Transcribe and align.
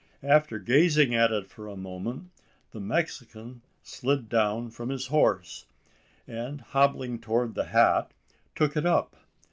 After 0.23 0.57
gazing 0.57 1.13
at 1.13 1.31
it 1.31 1.45
for 1.47 1.67
a 1.67 1.77
moment, 1.77 2.31
the 2.71 2.79
Mexican 2.79 3.61
slid 3.83 4.29
down 4.29 4.71
from 4.71 4.89
his 4.89 5.05
horse; 5.05 5.67
and, 6.25 6.59
hobbling 6.61 7.19
towards 7.19 7.53
the 7.53 7.65
hat, 7.65 8.09
took 8.55 8.75
it 8.75 8.87
up. 8.87 9.15